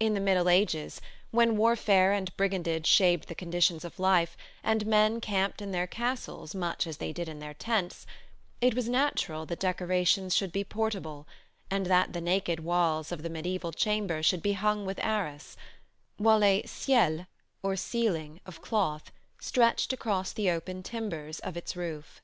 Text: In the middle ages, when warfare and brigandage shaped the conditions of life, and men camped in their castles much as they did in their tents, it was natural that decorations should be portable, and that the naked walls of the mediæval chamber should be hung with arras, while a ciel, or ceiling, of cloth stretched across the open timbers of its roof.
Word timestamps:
In 0.00 0.14
the 0.14 0.18
middle 0.20 0.48
ages, 0.48 1.00
when 1.30 1.56
warfare 1.56 2.10
and 2.12 2.36
brigandage 2.36 2.88
shaped 2.88 3.28
the 3.28 3.34
conditions 3.36 3.84
of 3.84 4.00
life, 4.00 4.36
and 4.64 4.84
men 4.86 5.20
camped 5.20 5.62
in 5.62 5.70
their 5.70 5.86
castles 5.86 6.52
much 6.52 6.84
as 6.84 6.96
they 6.96 7.12
did 7.12 7.28
in 7.28 7.38
their 7.38 7.54
tents, 7.54 8.06
it 8.60 8.74
was 8.74 8.88
natural 8.88 9.46
that 9.46 9.60
decorations 9.60 10.34
should 10.34 10.50
be 10.50 10.64
portable, 10.64 11.28
and 11.70 11.86
that 11.86 12.12
the 12.12 12.20
naked 12.20 12.58
walls 12.58 13.12
of 13.12 13.22
the 13.22 13.30
mediæval 13.30 13.76
chamber 13.76 14.20
should 14.20 14.42
be 14.42 14.54
hung 14.54 14.84
with 14.84 14.98
arras, 14.98 15.56
while 16.16 16.42
a 16.42 16.64
ciel, 16.64 17.28
or 17.62 17.76
ceiling, 17.76 18.40
of 18.46 18.60
cloth 18.60 19.12
stretched 19.40 19.92
across 19.92 20.32
the 20.32 20.50
open 20.50 20.82
timbers 20.82 21.38
of 21.38 21.56
its 21.56 21.76
roof. 21.76 22.20